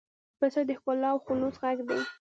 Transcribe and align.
پسه 0.39 0.61
د 0.69 0.71
ښکلا 0.79 1.09
او 1.13 1.19
خلوص 1.25 1.55
غږ 1.63 1.77
دی. 1.89 1.99